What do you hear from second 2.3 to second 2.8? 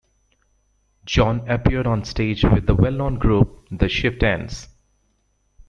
with the